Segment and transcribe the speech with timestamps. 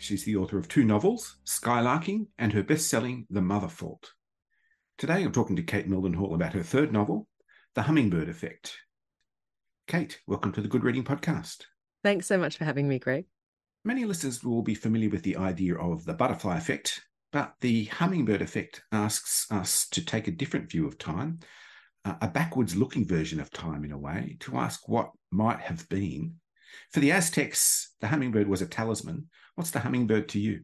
[0.00, 4.12] She's the author of two novels, Skylarking and her best selling The Mother Fault.
[4.96, 7.28] Today I'm talking to Kate Mildenhall about her third novel,
[7.74, 8.78] The Hummingbird Effect.
[9.86, 11.64] Kate, welcome to the Good Reading Podcast.
[12.02, 13.26] Thanks so much for having me, Greg.
[13.84, 18.40] Many listeners will be familiar with the idea of the butterfly effect, but the hummingbird
[18.40, 21.40] effect asks us to take a different view of time,
[22.06, 26.36] a backwards looking version of time in a way, to ask what might have been
[26.90, 29.28] for the Aztecs, the hummingbird was a talisman.
[29.54, 30.62] What's the hummingbird to you?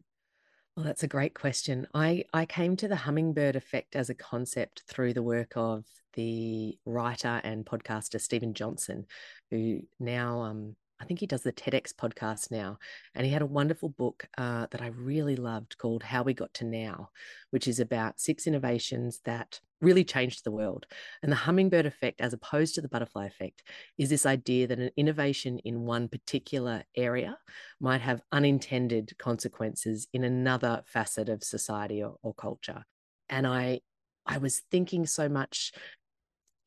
[0.75, 1.87] Well, that's a great question.
[1.93, 6.77] I, I came to the hummingbird effect as a concept through the work of the
[6.85, 9.05] writer and podcaster Steven Johnson,
[9.49, 12.79] who now um, I think he does the TEDx podcast now.
[13.13, 16.53] And he had a wonderful book uh, that I really loved called How We Got
[16.55, 17.09] to Now,
[17.51, 20.87] which is about six innovations that really changed the world.
[21.21, 23.63] And the hummingbird effect, as opposed to the butterfly effect,
[23.97, 27.37] is this idea that an innovation in one particular area
[27.79, 32.83] might have unintended consequences in another facet of society or, or culture.
[33.29, 33.81] And I
[34.25, 35.71] I was thinking so much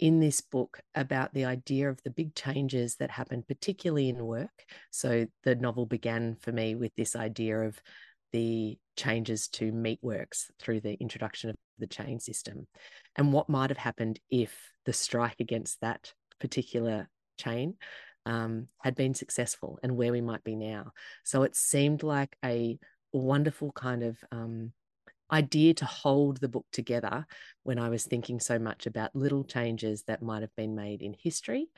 [0.00, 4.64] in this book about the idea of the big changes that happened, particularly in work.
[4.90, 7.78] So the novel began for me with this idea of
[8.32, 12.66] the changes to meatworks through the introduction of the chain system
[13.16, 14.56] and what might have happened if
[14.86, 17.74] the strike against that particular chain
[18.24, 20.92] um, had been successful and where we might be now.
[21.24, 22.78] So it seemed like a
[23.12, 24.72] wonderful kind of um,
[25.32, 27.26] idea to hold the book together
[27.62, 31.14] when I was thinking so much about little changes that might have been made in
[31.14, 31.68] history,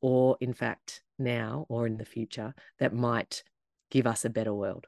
[0.00, 3.42] or in fact, now or in the future, that might
[3.90, 4.86] give us a better world.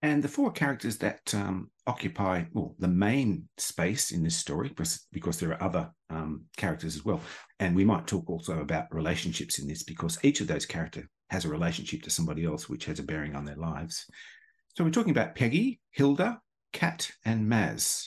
[0.00, 4.72] And the four characters that um, occupy well the main space in this story,
[5.12, 7.20] because, there are other um, characters as well,
[7.58, 11.44] and we might talk also about relationships in this, because each of those characters has
[11.44, 14.06] a relationship to somebody else, which has a bearing on their lives.
[14.76, 16.40] So we're talking about Peggy, Hilda,
[16.72, 18.06] Kat and Maz.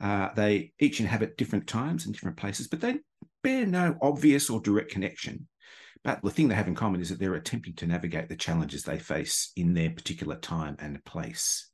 [0.00, 2.96] Uh, they each inhabit different times and different places, but they
[3.42, 5.46] bear no obvious or direct connection.
[6.02, 8.82] But the thing they have in common is that they're attempting to navigate the challenges
[8.82, 11.68] they face in their particular time and place.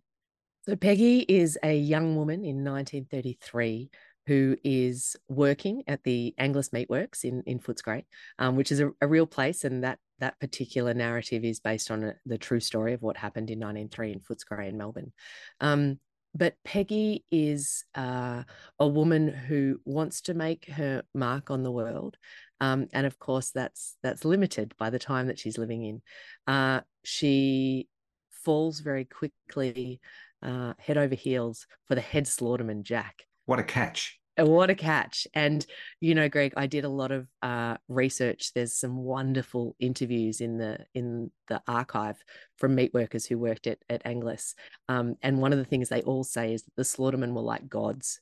[0.63, 3.89] So, Peggy is a young woman in 1933
[4.27, 8.05] who is working at the Angliss Meatworks in, in Footscray,
[8.41, 9.63] um, which is a, a, real place.
[9.63, 13.51] And that, that particular narrative is based on a, the true story of what happened
[13.51, 15.13] in 1903 in Footscray in Melbourne.
[15.61, 16.01] Um,
[16.37, 18.43] but Peggy is uh,
[18.79, 22.17] a woman who wants to make her mark on the world,
[22.61, 26.03] um, and of course that's that's limited by the time that she's living in.
[26.47, 27.89] Uh, she
[28.31, 30.01] falls very quickly,
[30.43, 33.23] uh, head over heels for the head slaughterman Jack.
[33.47, 34.19] What a catch!
[34.39, 35.27] What a catch.
[35.35, 35.65] And
[36.01, 38.53] you know greg i did a lot of uh, research.
[38.55, 42.17] There's some wonderful interviews in the in the archive
[42.59, 44.55] from meat workers who worked at, at Angliss
[44.89, 47.69] um, and one of the things they all say is that the slaughtermen were like
[47.69, 48.21] gods.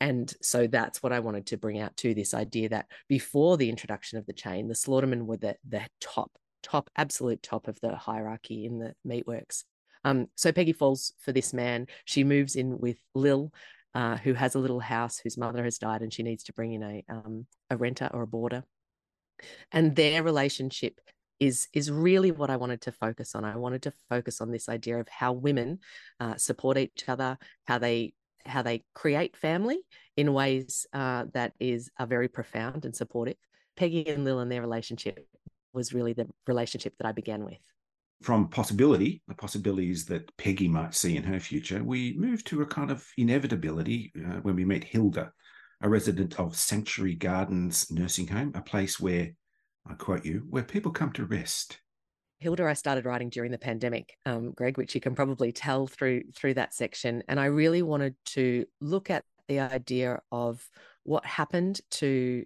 [0.00, 3.70] And so that's what i wanted to bring out to this idea that before the
[3.70, 7.94] introduction of the chain the slaughtermen were the, the top top absolute top of the
[7.94, 9.64] hierarchy in the meatworks.
[10.04, 11.86] Um, so Peggy falls for this man.
[12.04, 13.52] She moves in with Lil,
[13.94, 16.72] uh, who has a little house whose mother has died and she needs to bring
[16.72, 18.64] in a um, a renter or a boarder
[19.70, 21.00] and their relationship
[21.40, 23.44] is is really what I wanted to focus on.
[23.44, 25.80] I wanted to focus on this idea of how women
[26.20, 28.14] uh, support each other, how they
[28.44, 29.78] how they create family
[30.16, 33.36] in ways uh, that is are very profound and supportive.
[33.76, 35.26] Peggy and Lil and their relationship
[35.72, 37.58] was really the relationship that I began with
[38.22, 42.66] from possibility, the possibilities that Peggy might see in her future, we move to a
[42.66, 45.32] kind of inevitability uh, when we meet Hilda,
[45.82, 49.30] a resident of Sanctuary Gardens Nursing Home, a place where,
[49.88, 51.78] I quote you, where people come to rest.
[52.38, 56.24] Hilda, I started writing during the pandemic, um, Greg, which you can probably tell through
[56.34, 60.68] through that section, and I really wanted to look at the idea of
[61.04, 62.44] what happened to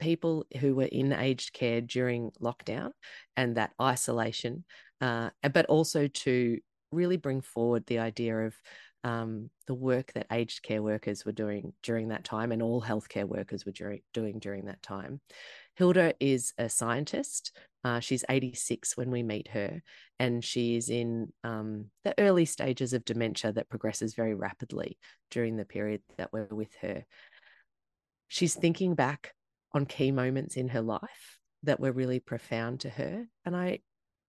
[0.00, 2.90] people who were in aged care during lockdown
[3.36, 4.64] and that isolation,
[5.02, 6.58] uh, but also to
[6.92, 8.54] really bring forward the idea of
[9.04, 13.24] um, the work that aged care workers were doing during that time and all healthcare
[13.26, 15.20] workers were during, doing during that time.
[15.74, 17.56] Hilda is a scientist.
[17.82, 19.82] Uh, she's 86 when we meet her,
[20.20, 24.98] and she is in um, the early stages of dementia that progresses very rapidly
[25.32, 27.04] during the period that we're with her.
[28.28, 29.34] She's thinking back
[29.72, 33.26] on key moments in her life that were really profound to her.
[33.44, 33.80] And I,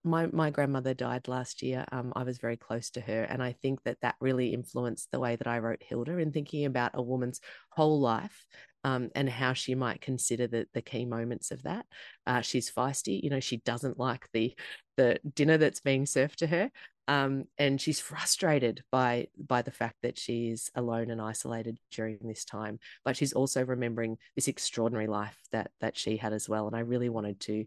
[0.03, 1.85] my my grandmother died last year.
[1.91, 5.19] Um, I was very close to her, and I think that that really influenced the
[5.19, 7.39] way that I wrote Hilda in thinking about a woman's
[7.69, 8.45] whole life
[8.83, 11.85] um, and how she might consider the, the key moments of that.
[12.27, 14.53] Uh, she's feisty, you know, she doesn't like the
[14.97, 16.69] the dinner that's being served to her,
[17.07, 22.45] um, and she's frustrated by by the fact that she's alone and isolated during this
[22.45, 22.79] time.
[23.05, 26.67] But she's also remembering this extraordinary life that that she had as well.
[26.67, 27.65] And I really wanted to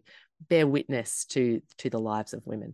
[0.49, 2.73] bear witness to to the lives of women.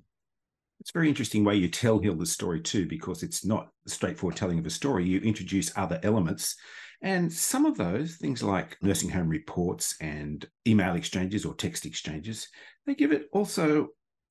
[0.79, 4.35] It's a very interesting way you tell Hilda's story too, because it's not a straightforward
[4.35, 5.05] telling of a story.
[5.05, 6.57] You introduce other elements
[7.03, 12.47] and some of those, things like nursing home reports and email exchanges or text exchanges,
[12.85, 13.89] they give it also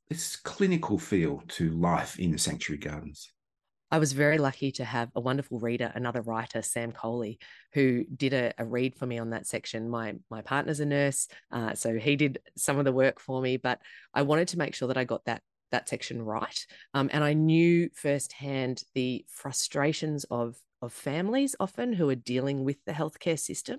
[0.08, 3.32] this clinical feel to life in the sanctuary gardens.
[3.92, 7.38] I was very lucky to have a wonderful reader, another writer, Sam Coley,
[7.74, 9.90] who did a, a read for me on that section.
[9.90, 13.58] My my partner's a nurse, uh, so he did some of the work for me,
[13.58, 13.80] but
[14.14, 17.34] I wanted to make sure that I got that that section right, um, and I
[17.34, 23.78] knew firsthand the frustrations of of families often who are dealing with the healthcare system.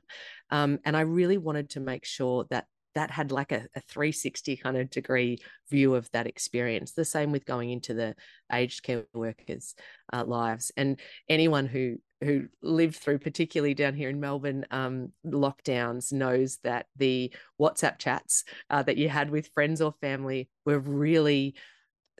[0.51, 4.57] Um, and I really wanted to make sure that that had like a, a 360
[4.57, 6.93] kind of degree view of that experience.
[6.93, 8.15] The same with going into the
[8.51, 9.75] aged care workers'
[10.11, 10.99] uh, lives and
[11.29, 17.33] anyone who who lived through, particularly down here in Melbourne, um, lockdowns, knows that the
[17.59, 21.55] WhatsApp chats uh, that you had with friends or family were really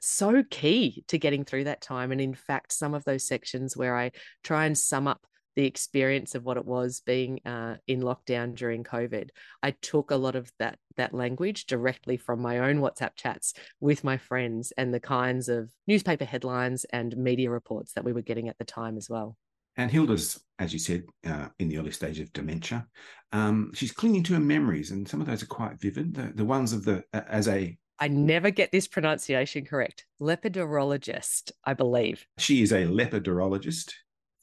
[0.00, 2.12] so key to getting through that time.
[2.12, 4.12] And in fact, some of those sections where I
[4.42, 5.26] try and sum up
[5.56, 9.30] the experience of what it was being uh, in lockdown during COVID,
[9.62, 14.04] I took a lot of that that language directly from my own WhatsApp chats with
[14.04, 18.48] my friends and the kinds of newspaper headlines and media reports that we were getting
[18.48, 19.36] at the time as well.
[19.76, 22.86] And Hilda's, as you said, uh, in the early stage of dementia.
[23.32, 26.14] Um, she's clinging to her memories, and some of those are quite vivid.
[26.14, 30.04] The, the ones of the uh, as a I never get this pronunciation correct.
[30.20, 32.26] Lepidologist, I believe.
[32.38, 33.92] She is a lepidologist.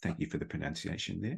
[0.01, 1.37] Thank you for the pronunciation there.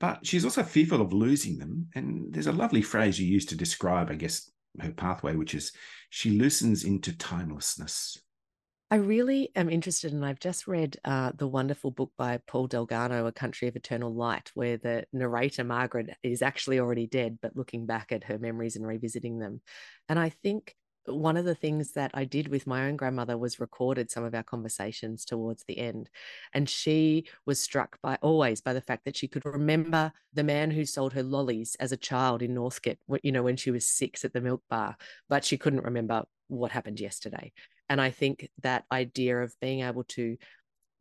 [0.00, 1.88] But she's also fearful of losing them.
[1.94, 4.50] And there's a lovely phrase you use to describe, I guess,
[4.80, 5.72] her pathway, which is
[6.10, 8.18] she loosens into timelessness.
[8.90, 13.24] I really am interested, and I've just read uh, the wonderful book by Paul Delgado,
[13.26, 17.86] A Country of Eternal Light, where the narrator, Margaret, is actually already dead, but looking
[17.86, 19.62] back at her memories and revisiting them.
[20.10, 20.74] And I think
[21.06, 24.34] one of the things that I did with my own grandmother was recorded some of
[24.34, 26.08] our conversations towards the end.
[26.52, 30.70] And she was struck by always by the fact that she could remember the man
[30.70, 34.24] who sold her lollies as a child in Northcote, you know, when she was six
[34.24, 34.96] at the milk bar,
[35.28, 37.52] but she couldn't remember what happened yesterday.
[37.88, 40.36] And I think that idea of being able to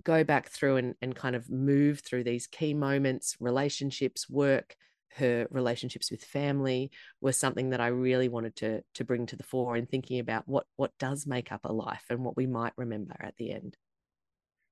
[0.03, 4.75] go back through and, and kind of move through these key moments, relationships, work,
[5.15, 9.43] her relationships with family were something that I really wanted to to bring to the
[9.43, 12.73] fore in thinking about what what does make up a life and what we might
[12.77, 13.77] remember at the end.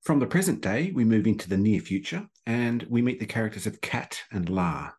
[0.01, 3.67] From the present day, we move into the near future and we meet the characters
[3.67, 4.91] of Kat and La.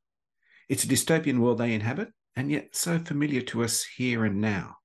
[0.68, 4.76] It's a dystopian world they inhabit, and yet so familiar to us here and now.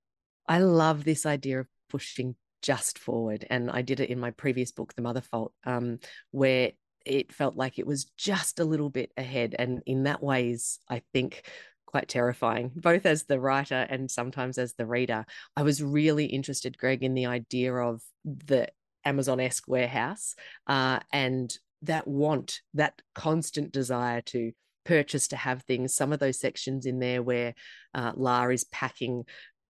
[0.47, 3.45] I love this idea of pushing just forward.
[3.49, 5.99] And I did it in my previous book, The Mother Fault, um,
[6.31, 6.71] where
[7.05, 9.55] it felt like it was just a little bit ahead.
[9.57, 11.43] And in that way is, I think
[11.85, 15.25] quite terrifying, both as the writer and sometimes as the reader.
[15.55, 18.67] I was really interested, Greg, in the idea of the
[19.05, 20.35] Amazon esque warehouse
[20.67, 24.51] uh, and that want, that constant desire to
[24.83, 25.95] purchase, to have things.
[25.95, 27.53] Some of those sections in there where
[27.93, 29.23] uh, La is packing,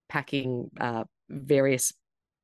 [0.09, 1.93] packing uh, various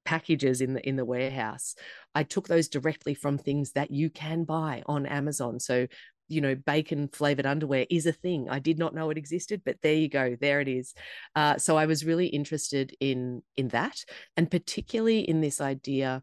[0.06, 1.76] packages in the in the warehouse
[2.16, 5.60] i took those directly from things that you can buy on amazon.
[5.60, 5.88] So
[6.28, 8.48] you know bacon flavored underwear is a thing.
[8.50, 10.94] I did not know it existed but there you go there it is.
[11.36, 13.98] Uh, so i was really interested in in that
[14.38, 16.22] and particularly in this idea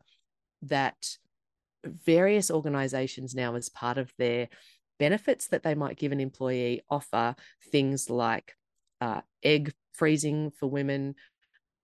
[0.62, 0.96] that
[1.84, 4.48] various organizations now as part of their
[4.98, 7.36] benefits that they might give an employee offer
[7.70, 8.54] things like
[9.00, 11.14] uh, egg freezing for women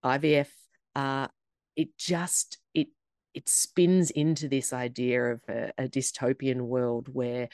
[0.05, 0.49] ivf
[0.97, 1.29] uh,
[1.77, 2.89] it just it
[3.35, 7.49] it spins into this idea of a, a dystopian world where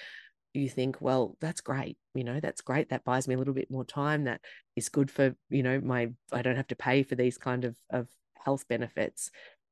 [0.53, 3.71] you think well that's great you know that's great that buys me a little bit
[3.71, 4.41] more time that
[4.75, 7.77] is good for you know my i don't have to pay for these kind of
[7.89, 8.09] of
[8.45, 9.31] health benefits.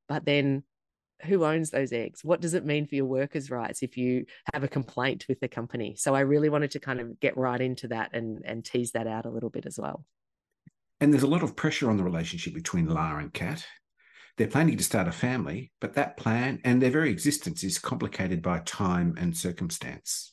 [0.08, 0.64] But then
[1.22, 2.24] who owns those eggs?
[2.24, 5.48] What does it mean for your workers rights if you have a complaint with the
[5.48, 5.96] company?
[5.96, 9.06] So i really wanted to kind of get right into that and and tease that
[9.06, 10.04] out a little bit as well.
[11.00, 13.64] And there's a lot of pressure on the relationship between La and Kat.
[14.38, 18.40] They're planning to start a family, but that plan and their very existence is complicated
[18.40, 20.32] by time and circumstance.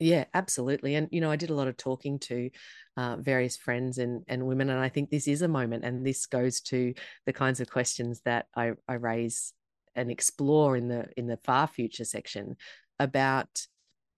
[0.00, 0.96] Yeah, absolutely.
[0.96, 2.50] And you know, I did a lot of talking to
[2.96, 6.26] uh, various friends and and women, and I think this is a moment, and this
[6.26, 6.94] goes to
[7.26, 9.52] the kinds of questions that I, I raise
[9.94, 12.56] and explore in the in the far future section
[12.98, 13.66] about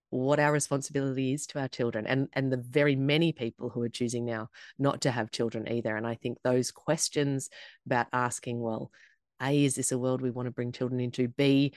[0.09, 3.89] what our responsibility is to our children and and the very many people who are
[3.89, 7.49] choosing now not to have children either and i think those questions
[7.85, 8.91] about asking well
[9.41, 11.73] a is this a world we want to bring children into b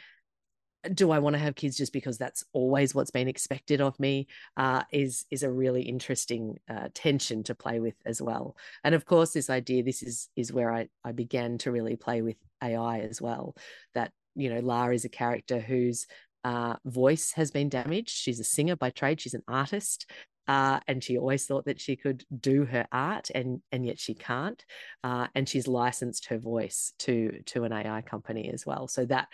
[0.93, 4.27] do I want to have kids just because that's always what's been expected of me?
[4.57, 8.57] Uh, is is a really interesting uh, tension to play with as well.
[8.83, 12.23] And of course, this idea this is is where I I began to really play
[12.23, 13.57] with AI as well.
[13.95, 16.07] That you know, Lara is a character whose
[16.43, 18.11] uh, voice has been damaged.
[18.11, 19.21] She's a singer by trade.
[19.21, 20.11] She's an artist.
[20.47, 24.15] Uh, and she always thought that she could do her art, and and yet she
[24.15, 24.65] can't.
[25.03, 28.89] Uh, and she's licensed her voice to to an AI company as well.
[28.89, 29.29] So that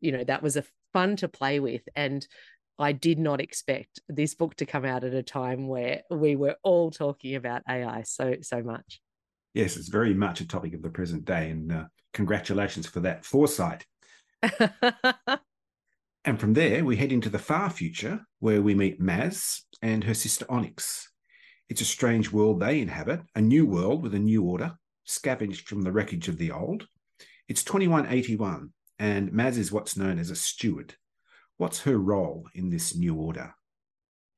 [0.00, 2.26] you know that was a fun to play with, and
[2.78, 6.56] I did not expect this book to come out at a time where we were
[6.62, 9.00] all talking about AI so so much.
[9.54, 13.24] Yes, it's very much a topic of the present day, and uh, congratulations for that
[13.24, 13.86] foresight.
[16.26, 20.14] And from there, we head into the far future where we meet Maz and her
[20.14, 21.10] sister Onyx.
[21.68, 25.82] It's a strange world they inhabit, a new world with a new order, scavenged from
[25.82, 26.86] the wreckage of the old.
[27.48, 30.94] It's 2181, and Maz is what's known as a steward.
[31.56, 33.54] What's her role in this new order?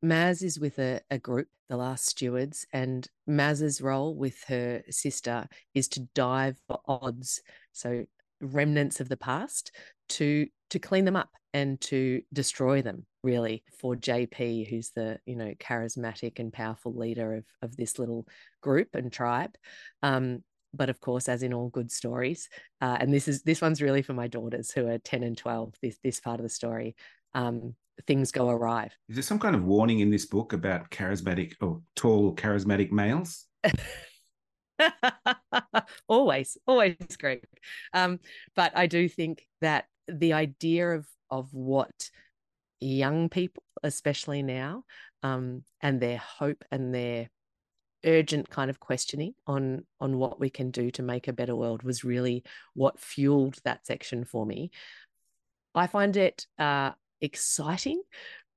[0.04, 5.48] Maz is with a, a group, the last stewards, and Maz's role with her sister
[5.74, 7.42] is to dive for odds,
[7.72, 8.06] so
[8.40, 9.72] remnants of the past,
[10.10, 15.36] to to clean them up and to destroy them really for JP who's the you
[15.36, 18.26] know charismatic and powerful leader of of this little
[18.62, 19.54] group and tribe.
[20.02, 20.42] Um,
[20.74, 22.48] but of course as in all good stories
[22.82, 25.74] uh, and this is this one's really for my daughters who are 10 and 12
[25.80, 26.94] this this part of the story
[27.34, 27.74] um,
[28.06, 28.90] things go awry.
[29.08, 33.46] Is there some kind of warning in this book about charismatic or tall charismatic males
[36.08, 37.44] always always great
[37.92, 38.18] um,
[38.56, 42.10] but i do think that the idea of of what
[42.80, 44.84] young people, especially now,
[45.22, 47.28] um, and their hope and their
[48.04, 51.82] urgent kind of questioning on on what we can do to make a better world
[51.82, 52.44] was really
[52.74, 54.70] what fueled that section for me.
[55.74, 58.00] I find it uh, exciting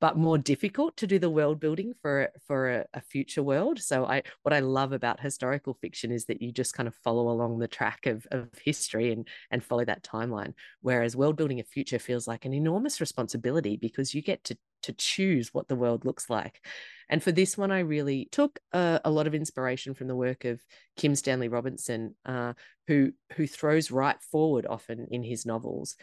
[0.01, 3.79] but more difficult to do the world building for for a, a, future world.
[3.79, 7.29] So I what I love about historical fiction is that you just kind of follow
[7.29, 10.53] along the track of, of history and and follow that timeline.
[10.81, 14.93] Whereas world building a future feels like an enormous responsibility because you get to to
[14.93, 16.65] choose what the world looks like.
[17.08, 20.43] And for this one, I really took a, a lot of inspiration from the work
[20.46, 20.60] of
[20.98, 22.53] Kim Stanley Robinson, uh,
[22.88, 25.96] who who throws right forward often in his novels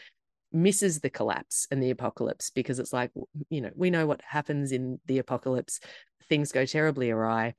[0.52, 3.10] misses the collapse and the apocalypse because it's like
[3.50, 5.80] you know we know what happens in the apocalypse.
[6.28, 7.54] Things go terribly awry.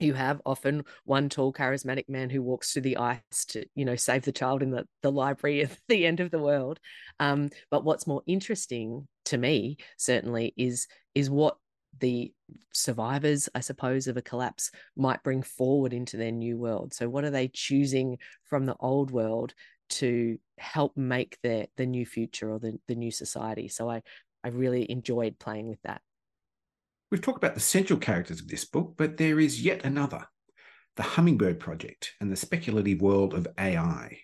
[0.00, 3.96] You have often one tall charismatic man who walks through the ice to you know
[3.96, 6.80] save the child in the, the library at the end of the world.
[7.20, 11.56] Um, but what's more interesting to me certainly is is what
[11.98, 12.32] the
[12.72, 16.94] survivors i suppose of a collapse might bring forward into their new world.
[16.94, 19.54] So what are they choosing from the old world
[19.92, 23.68] to help make the the new future or the, the new society.
[23.68, 24.02] So I
[24.44, 26.02] I really enjoyed playing with that.
[27.10, 30.26] We've talked about the central characters of this book, but there is yet another,
[30.96, 34.18] the Hummingbird Project and the speculative world of AI.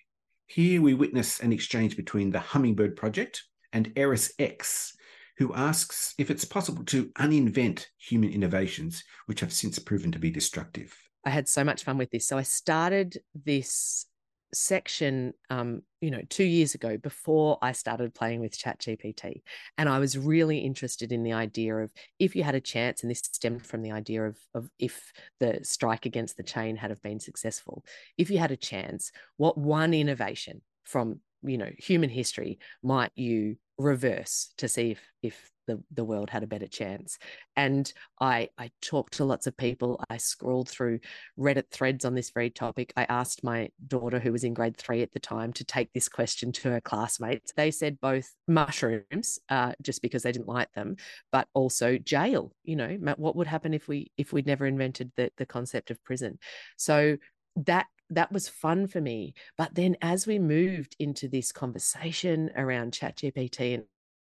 [0.46, 3.44] Here we witness an exchange between the Hummingbird Project
[3.75, 4.96] and Eris X,
[5.37, 10.30] who asks if it's possible to uninvent human innovations which have since proven to be
[10.30, 10.96] destructive.
[11.26, 12.26] I had so much fun with this.
[12.26, 14.06] So I started this
[14.52, 19.43] section um, you know two years ago before i started playing with chat gpt
[19.76, 23.11] and i was really interested in the idea of if you had a chance and
[23.11, 27.02] this stemmed from the idea of, of if the strike against the chain had have
[27.02, 27.85] been successful
[28.17, 33.57] if you had a chance what one innovation from you know human history might you
[33.78, 37.18] reverse to see if if the, the world had a better chance.
[37.54, 40.02] And I I talked to lots of people.
[40.11, 41.00] I scrolled through
[41.38, 42.92] Reddit threads on this very topic.
[42.97, 46.08] I asked my daughter, who was in grade three at the time, to take this
[46.08, 47.52] question to her classmates.
[47.54, 50.97] They said both mushrooms, uh, just because they didn't like them,
[51.30, 52.52] but also jail.
[52.64, 56.02] You know, what would happen if we if we'd never invented the the concept of
[56.02, 56.38] prison?
[56.76, 57.18] So
[57.66, 59.34] that that was fun for me.
[59.56, 63.84] But then as we moved into this conversation around ChatGPT and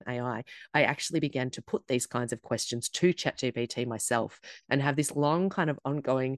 [0.07, 4.95] AI, I actually began to put these kinds of questions to ChatGPT myself and have
[4.95, 6.37] this long kind of ongoing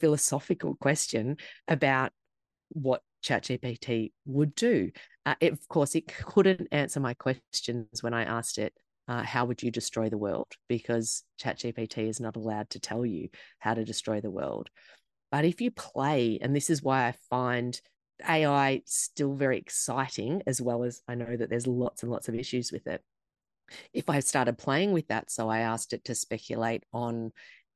[0.00, 1.36] philosophical question
[1.68, 2.12] about
[2.70, 4.90] what ChatGPT would do.
[5.24, 8.74] Uh, it, of course, it couldn't answer my questions when I asked it,
[9.08, 10.48] uh, How would you destroy the world?
[10.68, 14.70] Because ChatGPT is not allowed to tell you how to destroy the world.
[15.32, 17.80] But if you play, and this is why I find
[18.28, 22.34] AI still very exciting, as well as I know that there's lots and lots of
[22.34, 23.02] issues with it.
[23.94, 27.32] If I started playing with that, so I asked it to speculate on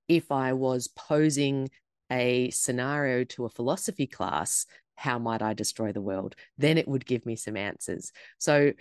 [0.07, 1.71] if I was posing
[2.13, 6.37] a scenario to a philosophy class, how might I destroy the world?
[6.59, 8.13] Then it would give me some answers.
[8.39, 8.73] So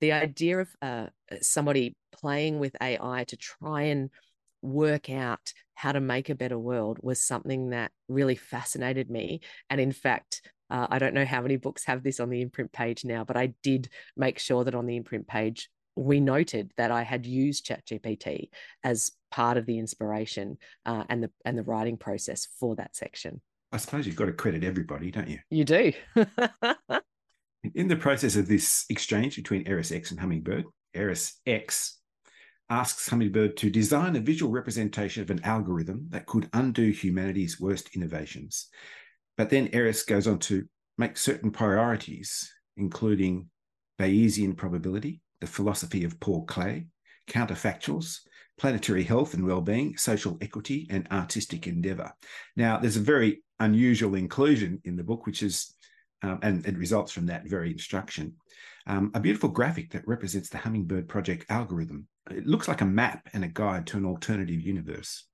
[0.00, 1.06] the idea of uh,
[1.42, 4.10] somebody playing with AI to try and
[4.62, 9.40] work out how to make a better world was something that really fascinated me.
[9.68, 12.72] And in fact, uh, I don't know how many books have this on the imprint
[12.72, 16.90] page now, but I did make sure that on the imprint page, we noted that
[16.90, 18.48] I had used ChatGPT
[18.82, 23.42] as part of the inspiration uh, and the and the writing process for that section.
[23.72, 25.38] I suppose you've got to credit everybody, don't you?
[25.50, 25.92] You do.
[27.74, 30.64] In the process of this exchange between Eris X and Hummingbird,
[30.94, 31.98] Eris X
[32.72, 37.94] asks Hummingbird to design a visual representation of an algorithm that could undo humanity's worst
[37.94, 38.68] innovations.
[39.36, 43.50] But then Eris goes on to make certain priorities, including
[44.00, 46.86] Bayesian probability, the philosophy of Paul Klee,
[47.28, 48.20] counterfactuals,
[48.58, 52.10] planetary health and well-being, social equity, and artistic endeavour.
[52.56, 55.74] Now, there's a very unusual inclusion in the book, which is,
[56.22, 58.34] um, and it results from that very instruction,
[58.86, 62.08] um, a beautiful graphic that represents the Hummingbird Project algorithm.
[62.30, 65.26] It looks like a map and a guide to an alternative universe.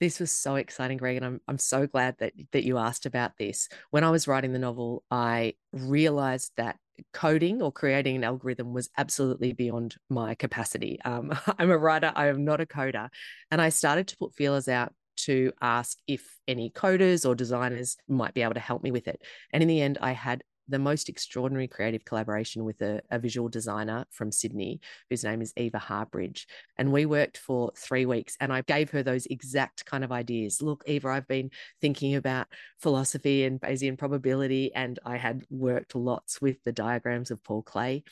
[0.00, 3.32] This was so exciting, Greg, and I'm I'm so glad that that you asked about
[3.38, 3.68] this.
[3.90, 6.76] When I was writing the novel, I realized that
[7.12, 10.98] coding or creating an algorithm was absolutely beyond my capacity.
[11.04, 13.08] Um, I'm a writer, I am not a coder,
[13.50, 18.34] and I started to put feelers out to ask if any coders or designers might
[18.34, 19.22] be able to help me with it.
[19.52, 23.48] And in the end, I had the most extraordinary creative collaboration with a, a, visual
[23.48, 24.80] designer from Sydney,
[25.10, 26.46] whose name is Eva Harbridge.
[26.76, 30.62] And we worked for three weeks and I gave her those exact kind of ideas.
[30.62, 32.46] Look, Eva, I've been thinking about
[32.80, 38.04] philosophy and Bayesian probability, and I had worked lots with the diagrams of Paul Klee.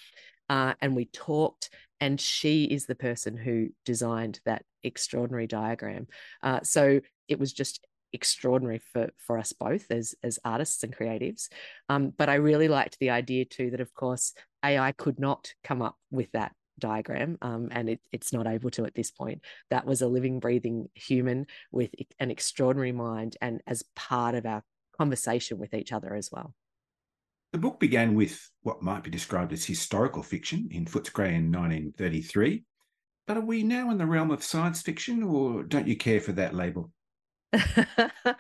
[0.48, 6.06] Uh, and we talked, and she is the person who designed that extraordinary diagram.
[6.42, 11.48] Uh, so it was just extraordinary for for us both as as artists and creatives.
[11.88, 15.82] Um, but i really liked the idea too that of course ai could not come
[15.82, 19.42] up with that diagram um, and it, it's not able to at this point.
[19.70, 24.64] That was a living breathing human with an extraordinary mind and as part of our
[24.98, 26.54] conversation with each other as well.
[27.52, 32.64] The book began with what might be described as historical fiction in Footscray in 1933
[33.26, 36.32] but are we now in the realm of science fiction or don't you care for
[36.32, 36.90] that label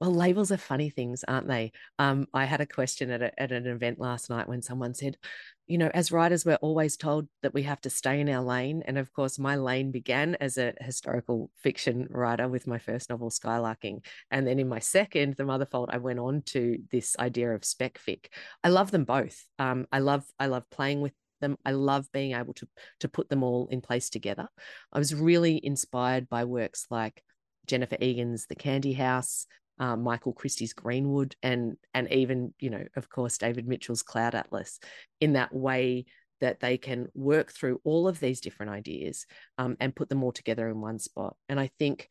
[0.00, 1.72] well, labels are funny things, aren't they?
[1.98, 5.18] Um, I had a question at, a, at an event last night when someone said,
[5.66, 8.82] you know, as writers, we're always told that we have to stay in our lane.
[8.86, 13.30] And of course, my lane began as a historical fiction writer with my first novel,
[13.30, 14.04] Skylarking.
[14.30, 17.64] And then in my second, The Mother Fault, I went on to this idea of
[17.64, 18.26] spec fic.
[18.64, 19.46] I love them both.
[19.58, 21.56] Um, I love I love playing with them.
[21.64, 22.66] I love being able to
[23.00, 24.48] to put them all in place together.
[24.92, 27.22] I was really inspired by works like
[27.70, 29.46] Jennifer Egan's The Candy House,
[29.78, 34.80] um, Michael Christie's Greenwood, and and even you know of course David Mitchell's Cloud Atlas,
[35.20, 36.06] in that way
[36.40, 39.24] that they can work through all of these different ideas
[39.56, 41.36] um, and put them all together in one spot.
[41.48, 42.08] And I think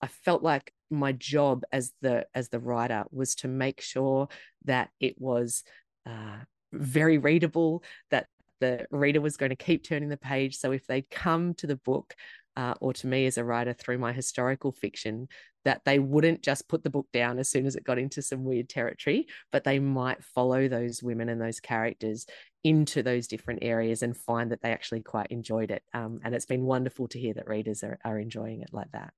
[0.00, 4.28] I felt like my job as the as the writer was to make sure
[4.64, 5.62] that it was
[6.06, 6.38] uh,
[6.72, 8.28] very readable, that
[8.60, 10.56] the reader was going to keep turning the page.
[10.56, 12.14] So if they'd come to the book
[12.56, 15.28] uh, or to me as a writer through my historical fiction
[15.64, 18.44] that they wouldn't just put the book down as soon as it got into some
[18.44, 22.26] weird territory, but they might follow those women and those characters
[22.64, 25.82] into those different areas and find that they actually quite enjoyed it.
[25.92, 29.12] Um, and it's been wonderful to hear that readers are, are enjoying it like that.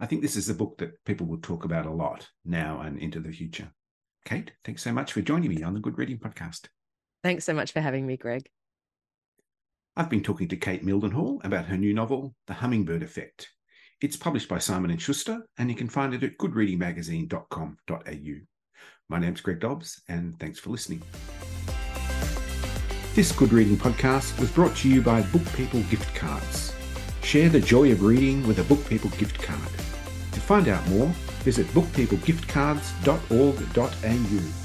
[0.00, 2.98] I think this is a book that people will talk about a lot now and
[2.98, 3.70] into the future.
[4.24, 6.66] Kate, thanks so much for joining me on the Good Reading Podcast.
[7.22, 8.48] Thanks so much for having me, Greg.
[9.96, 13.48] I've been talking to Kate Mildenhall about her new novel, The Hummingbird Effect.
[14.00, 18.34] It's published by Simon & Schuster, and you can find it at goodreadingmagazine.com.au.
[19.08, 21.00] My name's Greg Dobbs, and thanks for listening.
[23.14, 26.74] This Good Reading podcast was brought to you by Book People Gift Cards.
[27.22, 29.70] Share the joy of reading with a Book People gift card.
[30.32, 31.06] To find out more,
[31.44, 34.63] visit bookpeoplegiftcards.org.au.